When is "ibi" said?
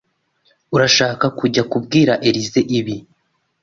2.79-2.95